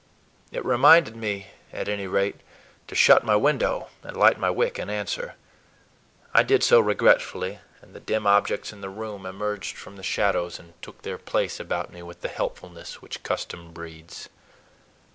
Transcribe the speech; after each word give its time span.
It 0.51 0.65
reminded 0.65 1.15
me, 1.15 1.51
at 1.71 1.87
any 1.87 2.07
rate, 2.07 2.37
to 2.87 2.95
shut 2.95 3.23
my 3.23 3.35
window 3.35 3.89
and 4.01 4.17
light 4.17 4.39
my 4.39 4.49
wick 4.49 4.79
in 4.79 4.89
answer. 4.89 5.35
I 6.33 6.41
did 6.41 6.63
so 6.63 6.79
regretfully, 6.79 7.59
and 7.83 7.93
the 7.93 7.99
dim 7.99 8.25
objects 8.25 8.73
in 8.73 8.81
the 8.81 8.89
room 8.89 9.27
emerged 9.27 9.77
from 9.77 9.97
the 9.97 10.01
shadows 10.01 10.57
and 10.57 10.73
took 10.81 11.03
their 11.03 11.19
place 11.19 11.59
about 11.59 11.93
me 11.93 12.01
with 12.01 12.21
the 12.21 12.29
helpfulness 12.29 13.03
which 13.03 13.21
custom 13.21 13.73
breeds. 13.73 14.27